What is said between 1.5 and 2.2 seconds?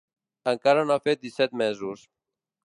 mesos.